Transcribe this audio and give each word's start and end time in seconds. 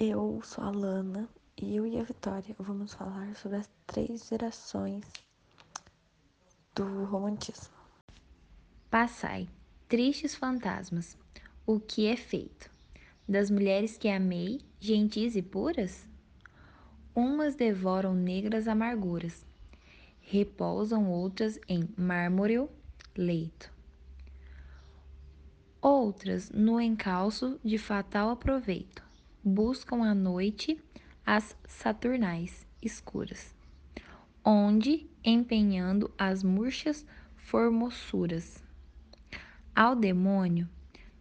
Eu 0.00 0.40
sou 0.44 0.62
a 0.62 0.70
Lana 0.70 1.28
e 1.60 1.74
eu 1.74 1.84
e 1.84 1.98
a 1.98 2.04
Vitória 2.04 2.54
vamos 2.56 2.94
falar 2.94 3.34
sobre 3.34 3.58
as 3.58 3.68
três 3.84 4.28
gerações 4.28 5.04
do 6.72 7.04
romantismo. 7.06 7.74
Passai, 8.88 9.48
tristes 9.88 10.36
fantasmas, 10.36 11.18
o 11.66 11.80
que 11.80 12.06
é 12.06 12.14
feito? 12.14 12.70
Das 13.28 13.50
mulheres 13.50 13.98
que 13.98 14.08
amei, 14.08 14.60
gentis 14.78 15.34
e 15.34 15.42
puras? 15.42 16.06
Umas 17.12 17.56
devoram 17.56 18.14
negras 18.14 18.68
amarguras, 18.68 19.44
repousam 20.20 21.10
outras 21.10 21.58
em 21.66 21.88
mármoreo 21.96 22.70
leito. 23.16 23.68
Outras, 25.82 26.50
no 26.50 26.80
encalço 26.80 27.58
de 27.64 27.78
fatal 27.78 28.30
aproveito, 28.30 29.07
buscam 29.44 30.02
à 30.02 30.14
noite 30.14 30.82
as 31.24 31.56
saturnais 31.66 32.66
escuras, 32.82 33.54
onde, 34.44 35.06
empenhando 35.24 36.10
as 36.16 36.42
murchas 36.42 37.06
formossuras, 37.36 38.62
ao 39.74 39.94
demônio 39.94 40.68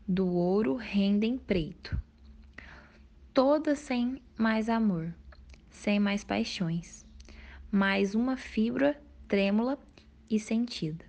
do 0.08 0.28
ouro 0.28 0.76
rendem 0.76 1.38
preito, 1.38 2.00
todas 3.34 3.80
sem 3.80 4.22
mais 4.38 4.70
amor, 4.70 5.14
sem 5.70 6.00
mais 6.00 6.24
paixões, 6.24 7.06
mais 7.72 8.16
uma 8.16 8.38
fibra 8.38 9.00
trêmula 9.28 9.78
e 10.30 10.40
sentida, 10.40 11.06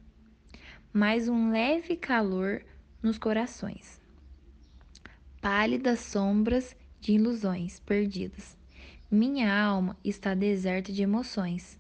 mais 0.93 1.29
um 1.29 1.51
leve 1.51 1.97
calor 1.97 2.65
nos 3.03 3.17
corações. 3.17 4.01
Pálidas 5.41 6.01
sombras 6.01 6.77
de 7.01 7.13
ilusões 7.13 7.81
perdidas. 7.81 8.57
Minha 9.11 9.53
alma 9.53 9.97
está 10.05 10.35
deserta 10.35 10.93
de 10.93 11.03
emoções. 11.03 11.79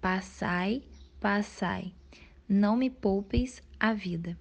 Passai, 0.00 0.82
passai, 1.20 1.92
não 2.48 2.76
me 2.76 2.88
poupeis 2.88 3.62
a 3.78 3.92
vida. 3.92 4.38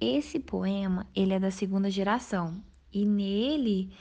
Esse 0.00 0.40
poema 0.40 1.06
ele 1.14 1.32
é 1.32 1.38
da 1.38 1.50
segunda 1.50 1.88
geração 1.88 2.62
e 2.92 3.06
nele 3.06 3.92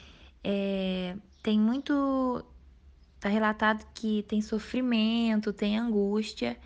é, 0.44 1.16
tem 1.44 1.59
muito 1.59 2.44
tá 3.20 3.30
relatado 3.30 3.86
que 3.94 4.23
tem 4.23 4.42
sofrimento, 4.42 5.53
tem 5.53 5.78
angústia 5.78 6.58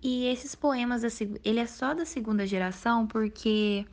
e 0.00 0.26
esses 0.26 0.54
poemas, 0.54 1.02
ele 1.44 1.58
é 1.58 1.66
só 1.66 1.92
da 1.92 2.04
segunda 2.04 2.46
geração 2.46 3.06
porque 3.06 3.84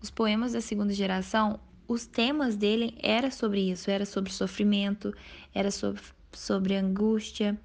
os 0.00 0.10
poemas 0.10 0.52
da 0.52 0.60
segunda 0.60 0.92
geração, 0.92 1.58
os 1.90 2.06
temas 2.06 2.54
dele 2.54 2.96
era 3.02 3.32
sobre 3.32 3.68
isso, 3.68 3.90
era 3.90 4.06
sobre 4.06 4.30
sofrimento, 4.30 5.12
era 5.52 5.72
sobre, 5.72 6.00
sobre 6.30 6.76
angústia, 6.76 7.60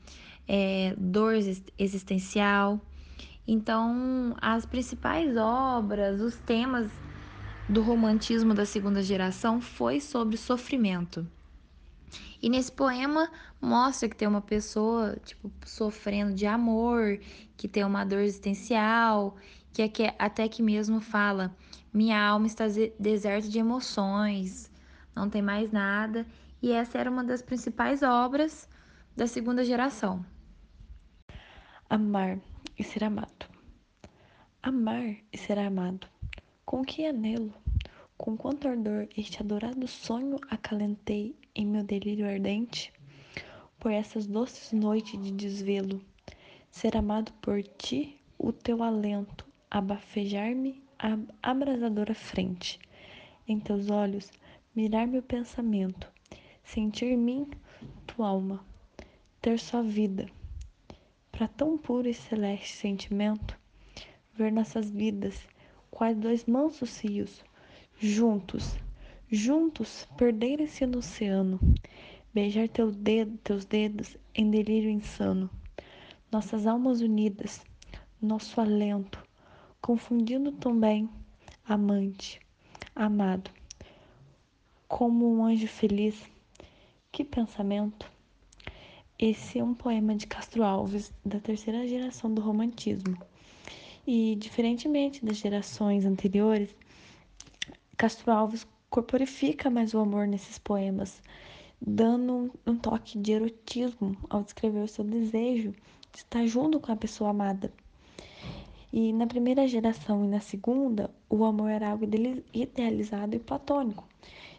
é, 0.48 0.96
dor 0.98 1.36
existencial. 1.78 2.82
Então, 3.48 4.36
as 4.42 4.66
principais 4.66 5.38
obras, 5.38 6.20
os 6.22 6.38
temas 6.38 6.90
do 7.70 7.84
romantismo 7.84 8.56
da 8.56 8.66
segunda 8.66 9.04
geração 9.04 9.62
foi 9.62 10.02
sobre 10.02 10.38
sofrimento. 10.38 11.28
E 12.42 12.50
nesse 12.50 12.72
poema 12.72 13.32
mostra 13.60 14.08
que 14.08 14.16
tem 14.16 14.28
uma 14.28 14.42
pessoa, 14.42 15.18
tipo, 15.24 15.52
sofrendo 15.66 16.34
de 16.34 16.46
amor, 16.46 17.20
que 17.58 17.68
tem 17.68 17.84
uma 17.84 18.06
dor 18.06 18.20
existencial, 18.20 19.36
que 19.74 20.04
é 20.04 20.16
até 20.20 20.48
que 20.48 20.62
mesmo 20.62 21.00
fala: 21.00 21.56
minha 21.94 22.22
alma 22.22 22.48
está 22.48 22.66
deserta 23.00 23.48
de 23.50 23.60
emoções, 23.60 24.72
não 25.16 25.30
tem 25.30 25.42
mais 25.42 25.72
nada. 25.72 26.26
E 26.62 26.72
essa 26.72 26.98
era 26.98 27.12
uma 27.12 27.24
das 27.24 27.42
principais 27.42 28.02
obras 28.02 28.68
da 29.16 29.28
segunda 29.28 29.64
geração. 29.64 30.26
Amar 31.90 32.40
e 32.78 32.84
ser 32.84 33.04
amado. 33.04 33.46
Amar 34.64 35.16
e 35.32 35.38
ser 35.38 35.60
amado. 35.60 36.08
Com 36.66 36.84
que 36.84 37.06
anelo? 37.06 37.54
Com 38.18 38.36
quanto 38.36 38.68
ardor 38.68 39.08
este 39.16 39.42
adorado 39.42 39.88
sonho 39.88 40.38
acalentei 40.50 41.38
em 41.56 41.66
meu 41.66 41.84
delírio 41.84 42.28
ardente? 42.28 42.92
Por 43.80 43.92
essas 43.92 44.28
doces 44.28 44.74
noites 44.74 45.20
de 45.22 45.32
desvelo, 45.32 46.02
ser 46.70 46.98
amado 46.98 47.32
por 47.42 47.64
ti, 47.64 48.20
o 48.38 48.52
teu 48.52 48.84
alento, 48.84 49.46
abafejar-me 49.72 50.84
a 51.00 51.18
abrasadora 51.42 52.14
frente, 52.14 52.78
em 53.48 53.60
teus 53.60 53.90
olhos, 53.90 54.30
mirar 54.76 55.08
meu 55.08 55.24
pensamento, 55.24 56.12
sentir 56.64 57.06
em 57.06 57.18
mim 57.18 57.48
tua 58.06 58.28
alma, 58.28 58.66
ter 59.42 59.58
só 59.58 59.82
vida. 59.82 60.30
Para 61.32 61.48
tão 61.48 61.78
puro 61.78 62.10
e 62.10 62.14
celeste 62.14 62.76
sentimento, 62.76 63.58
ver 64.34 64.52
nossas 64.52 64.92
vidas, 64.92 65.48
quais 65.90 66.18
dois 66.18 66.46
mansos 66.46 67.00
rios, 67.00 67.44
juntos, 67.98 68.78
juntos 69.36 70.08
perderem-se 70.18 70.86
no 70.86 71.00
oceano, 71.00 71.60
beijar 72.34 72.70
teu 72.70 72.90
dedo, 72.92 73.38
teus 73.44 73.66
dedos 73.66 74.18
em 74.34 74.50
delírio 74.50 74.90
insano, 74.90 75.50
nossas 76.32 76.66
almas 76.66 77.02
unidas, 77.02 77.62
nosso 78.22 78.60
alento, 78.62 79.22
confundindo 79.82 80.52
também 80.54 81.10
amante, 81.68 82.40
amado, 82.96 83.52
como 84.88 85.30
um 85.30 85.46
anjo 85.46 85.68
feliz. 85.68 86.24
Que 87.12 87.24
pensamento! 87.24 88.10
Esse 89.18 89.60
é 89.60 89.64
um 89.64 89.74
poema 89.74 90.16
de 90.16 90.28
Castro 90.28 90.64
Alves, 90.64 91.14
da 91.26 91.40
terceira 91.40 91.88
geração 91.88 92.34
do 92.34 92.42
romantismo. 92.42 93.18
E, 94.06 94.36
diferentemente 94.36 95.26
das 95.26 95.38
gerações 95.38 96.06
anteriores, 96.06 96.76
Castro 97.98 98.32
Alves 98.32 98.68
corporifica 98.96 99.70
mais 99.70 99.94
o 99.94 100.00
amor 100.00 100.26
nesses 100.26 100.58
poemas, 100.58 101.22
dando 101.82 102.50
um 102.66 102.78
toque 102.78 103.20
de 103.20 103.34
erotismo 103.34 104.16
ao 104.30 104.42
descrever 104.42 104.80
o 104.80 104.88
seu 104.88 105.04
desejo 105.04 105.72
de 106.14 106.20
estar 106.20 106.48
junto 106.48 106.80
com 106.80 106.94
a 106.94 106.96
pessoa 106.96 107.32
amada. 107.32 107.74
E 108.94 109.12
na 109.12 109.28
primeira 109.28 109.68
geração 109.68 110.24
e 110.24 110.30
na 110.30 110.40
segunda, 110.40 111.14
o 111.30 111.44
amor 111.44 111.72
era 111.72 111.90
algo 111.90 112.06
idealizado 112.54 113.36
e 113.36 113.40
platônico. 113.40 114.08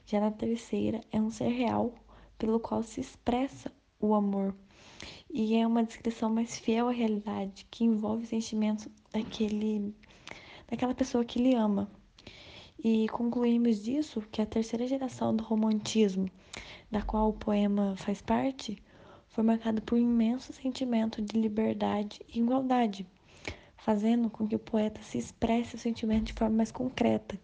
Já 0.05 0.21
na 0.21 0.31
terceira, 0.31 1.01
é 1.11 1.19
um 1.19 1.31
ser 1.31 1.49
real 1.49 1.95
pelo 2.37 2.61
qual 2.61 2.83
se 2.83 3.01
expressa 3.01 3.73
o 3.99 4.15
amor. 4.15 4.55
E 5.33 5.57
é 5.57 5.67
uma 5.67 5.83
descrição 5.83 6.29
mais 6.29 6.59
fiel 6.59 6.91
à 6.91 6.93
realidade, 6.93 7.67
que 7.71 7.85
envolve 7.85 8.25
o 8.25 8.29
sentimento 8.29 8.91
daquele, 9.11 9.95
daquela 10.69 10.95
pessoa 10.95 11.25
que 11.25 11.41
ele 11.41 11.55
ama. 11.55 11.91
E 12.83 13.09
concluímos 13.09 13.83
disso 13.83 14.23
que 14.31 14.43
a 14.43 14.47
terceira 14.47 14.87
geração 14.87 15.35
do 15.35 15.43
romantismo, 15.43 16.31
da 16.91 17.03
qual 17.03 17.31
o 17.31 17.33
poema 17.33 17.97
faz 17.97 18.21
parte, 18.21 18.83
foi 19.29 19.43
marcada 19.43 19.81
por 19.81 19.97
um 19.97 20.03
imenso 20.03 20.53
sentimento 20.53 21.21
de 21.21 21.39
liberdade 21.39 22.21
e 22.29 22.39
igualdade, 22.39 23.07
fazendo 23.77 24.31
com 24.31 24.47
que 24.47 24.57
o 24.57 24.59
poeta 24.59 25.01
se 25.03 25.19
expresse 25.19 25.75
o 25.75 25.79
sentimento 25.79 26.25
de 26.25 26.33
forma 26.33 26.57
mais 26.57 26.71
concreta, 26.71 27.39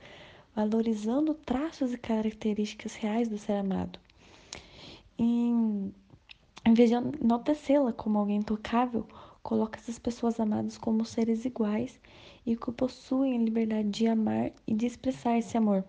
valorizando 0.54 1.34
traços 1.34 1.92
e 1.92 1.98
características 1.98 2.94
reais 2.94 3.28
do 3.28 3.38
ser 3.38 3.52
amado. 3.52 3.98
Em, 5.18 5.94
em 6.64 6.74
vez 6.74 6.90
de 6.90 6.96
enaltecê-la 6.96 7.92
como 7.92 8.18
alguém 8.18 8.36
intocável, 8.38 9.06
coloca 9.42 9.78
essas 9.78 9.98
pessoas 9.98 10.38
amadas 10.38 10.78
como 10.78 11.04
seres 11.04 11.44
iguais 11.44 12.00
e 12.46 12.56
que 12.56 12.72
possuem 12.72 13.36
a 13.36 13.42
liberdade 13.42 13.90
de 13.90 14.06
amar 14.06 14.52
e 14.66 14.74
de 14.74 14.86
expressar 14.86 15.38
esse 15.38 15.56
amor, 15.56 15.84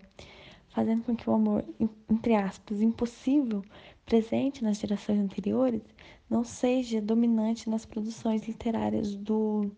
fazendo 0.68 1.04
com 1.04 1.16
que 1.16 1.28
o 1.30 1.32
amor, 1.32 1.64
entre 2.10 2.34
aspas, 2.34 2.82
impossível, 2.82 3.64
presente 4.04 4.62
nas 4.62 4.78
gerações 4.78 5.18
anteriores, 5.18 5.82
não 6.28 6.44
seja 6.44 7.00
dominante 7.00 7.70
nas 7.70 7.86
produções 7.86 8.46
literárias 8.46 9.14
do, 9.14 9.70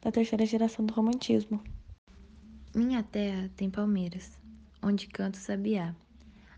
da 0.00 0.12
terceira 0.12 0.46
geração 0.46 0.84
do 0.84 0.94
romantismo. 0.94 1.60
Minha 2.74 3.02
terra 3.02 3.50
tem 3.56 3.68
palmeiras, 3.68 4.38
onde 4.82 5.08
canta 5.08 5.38
o 5.38 5.42
sabiá. 5.42 5.94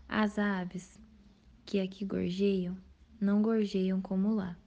As 0.07 0.37
aves 0.37 0.99
que 1.65 1.79
aqui 1.79 2.05
gorjeiam, 2.05 2.77
não 3.19 3.41
gorjeiam 3.41 4.01
como 4.01 4.33
lá. 4.33 4.57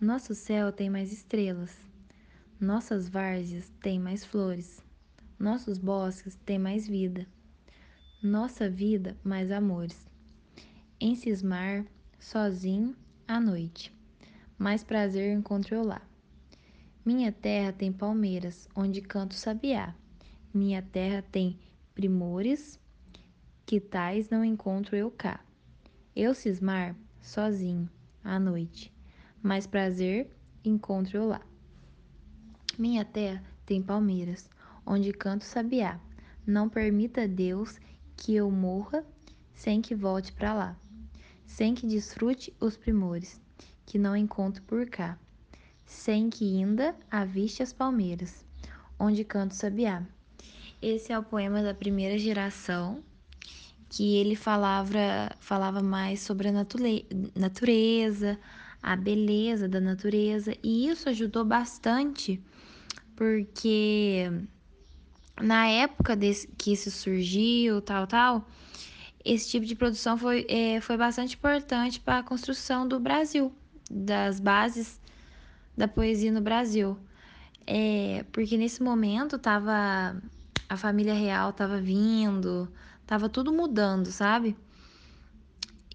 Nosso 0.00 0.34
céu 0.34 0.72
tem 0.72 0.88
mais 0.88 1.12
estrelas, 1.12 1.78
nossas 2.58 3.06
várzeas 3.06 3.70
têm 3.82 4.00
mais 4.00 4.24
flores, 4.24 4.82
nossos 5.38 5.76
bosques 5.76 6.36
têm 6.36 6.58
mais 6.58 6.88
vida, 6.88 7.26
nossa 8.22 8.70
vida 8.70 9.14
mais 9.22 9.50
amores. 9.52 10.08
Em 10.98 11.14
cismar, 11.14 11.84
sozinho, 12.18 12.96
à 13.28 13.38
noite, 13.38 13.94
mais 14.56 14.82
prazer 14.82 15.36
encontro 15.36 15.74
eu 15.74 15.84
lá. 15.84 16.00
Minha 17.04 17.30
terra 17.30 17.70
tem 17.70 17.92
palmeiras, 17.92 18.66
onde 18.74 19.02
canto 19.02 19.34
sabiá. 19.34 19.94
Minha 20.54 20.80
terra 20.80 21.22
tem 21.30 21.58
primores, 21.94 22.80
que 23.66 23.78
tais 23.78 24.30
não 24.30 24.42
encontro 24.42 24.96
eu 24.96 25.10
cá. 25.10 25.44
Eu 26.16 26.34
cismar 26.34 26.96
sozinho 27.20 27.86
à 28.24 28.40
noite, 28.40 28.90
mais 29.42 29.66
prazer 29.66 30.30
encontro 30.64 31.16
eu 31.16 31.26
lá. 31.26 31.40
Minha 32.78 33.04
terra 33.04 33.42
tem 33.66 33.82
palmeiras, 33.82 34.48
onde 34.86 35.12
canto 35.12 35.44
sabiá. 35.44 36.00
Não 36.46 36.68
permita 36.68 37.28
Deus 37.28 37.78
que 38.16 38.34
eu 38.34 38.50
morra 38.50 39.04
sem 39.52 39.80
que 39.80 39.94
volte 39.94 40.32
para 40.32 40.54
lá, 40.54 40.76
sem 41.46 41.74
que 41.74 41.86
desfrute 41.86 42.54
os 42.58 42.76
primores 42.76 43.40
que 43.84 43.98
não 43.98 44.16
encontro 44.16 44.62
por 44.62 44.88
cá, 44.88 45.18
sem 45.84 46.30
que 46.30 46.56
ainda 46.56 46.94
aviste 47.10 47.62
as 47.62 47.72
palmeiras, 47.72 48.44
onde 48.98 49.24
canto 49.24 49.54
sabiá. 49.54 50.02
Esse 50.80 51.12
é 51.12 51.18
o 51.18 51.22
poema 51.22 51.62
da 51.62 51.74
primeira 51.74 52.16
geração, 52.16 53.02
que 53.90 54.16
ele 54.16 54.36
falava, 54.36 55.34
falava 55.40 55.82
mais 55.82 56.20
sobre 56.20 56.48
a 56.48 56.52
natureza, 57.34 58.38
a 58.82 58.96
beleza 58.96 59.68
da 59.68 59.80
natureza, 59.80 60.56
e 60.62 60.88
isso 60.88 61.08
ajudou 61.08 61.44
bastante, 61.44 62.42
porque 63.14 64.30
na 65.40 65.66
época 65.68 66.16
desse, 66.16 66.48
que 66.48 66.72
isso 66.72 66.90
surgiu, 66.90 67.80
tal, 67.80 68.06
tal, 68.06 68.48
esse 69.24 69.50
tipo 69.50 69.66
de 69.66 69.74
produção 69.74 70.16
foi, 70.16 70.46
é, 70.48 70.80
foi 70.80 70.96
bastante 70.96 71.36
importante 71.36 72.00
para 72.00 72.18
a 72.18 72.22
construção 72.22 72.88
do 72.88 72.98
Brasil, 72.98 73.52
das 73.90 74.40
bases 74.40 75.00
da 75.76 75.86
poesia 75.86 76.32
no 76.32 76.40
Brasil. 76.40 76.98
É, 77.66 78.24
porque 78.32 78.56
nesse 78.56 78.82
momento 78.82 79.38
tava 79.38 80.20
a 80.68 80.76
família 80.76 81.14
real 81.14 81.52
tava 81.52 81.80
vindo, 81.80 82.68
tava 83.06 83.28
tudo 83.28 83.52
mudando, 83.52 84.06
sabe? 84.06 84.56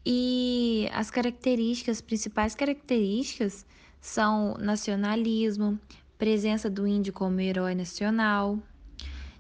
E 0.06 0.88
as 0.94 1.10
características, 1.10 2.00
principais 2.00 2.54
características 2.54 3.66
são 4.00 4.54
nacionalismo, 4.60 5.80
presença 6.16 6.70
do 6.70 6.86
índio 6.86 7.12
como 7.12 7.42
herói 7.42 7.74
nacional, 7.74 8.60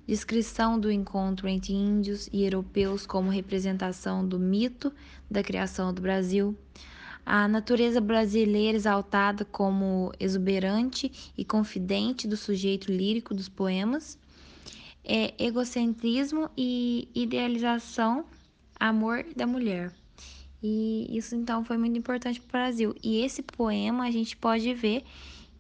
descrição 0.07 0.79
do 0.79 0.91
encontro 0.91 1.47
entre 1.47 1.71
índios 1.71 2.27
e 2.33 2.43
europeus 2.43 3.05
como 3.05 3.29
representação 3.29 4.27
do 4.27 4.39
mito 4.39 4.91
da 5.29 5.43
criação 5.43 5.93
do 5.93 6.01
Brasil, 6.01 6.57
a 7.23 7.47
natureza 7.47 8.01
brasileira 8.01 8.75
exaltada 8.75 9.45
como 9.45 10.11
exuberante 10.19 11.11
e 11.37 11.45
confidente 11.45 12.27
do 12.27 12.35
sujeito 12.35 12.91
lírico 12.91 13.35
dos 13.35 13.47
poemas, 13.47 14.17
é 15.03 15.31
egocentrismo 15.37 16.49
e 16.57 17.07
idealização, 17.13 18.25
amor 18.79 19.23
da 19.35 19.45
mulher. 19.45 19.93
E 20.61 21.07
isso 21.15 21.35
então 21.35 21.63
foi 21.63 21.77
muito 21.77 21.97
importante 21.97 22.39
para 22.41 22.47
o 22.47 22.63
Brasil. 22.63 22.95
E 23.03 23.23
esse 23.23 23.43
poema 23.43 24.05
a 24.05 24.11
gente 24.11 24.35
pode 24.35 24.73
ver 24.73 25.03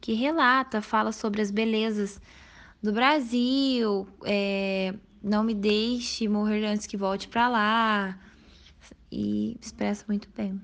que 0.01 0.13
relata, 0.13 0.81
fala 0.81 1.11
sobre 1.11 1.41
as 1.41 1.51
belezas 1.51 2.21
do 2.81 2.93
Brasil, 2.93 4.07
é, 4.23 4.93
não 5.23 5.43
me 5.43 5.55
deixe 5.55 6.27
morrer 6.27 6.65
antes 6.65 6.85
que 6.85 6.95
volte 6.95 7.27
para 7.27 7.47
lá, 7.47 8.19
e 9.11 9.57
expressa 9.61 10.05
muito 10.07 10.29
bem. 10.35 10.61